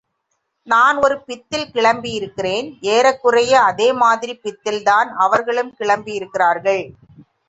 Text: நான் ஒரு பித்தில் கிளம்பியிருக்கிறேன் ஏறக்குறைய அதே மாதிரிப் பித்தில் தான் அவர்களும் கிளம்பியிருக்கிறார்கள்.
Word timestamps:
நான் 0.67 0.97
ஒரு 0.97 1.15
பித்தில் 1.19 1.67
கிளம்பியிருக்கிறேன் 1.73 2.67
ஏறக்குறைய 2.87 3.51
அதே 3.61 3.89
மாதிரிப் 3.93 4.41
பித்தில் 4.43 4.81
தான் 4.83 5.11
அவர்களும் 5.17 5.71
கிளம்பியிருக்கிறார்கள். 5.79 6.83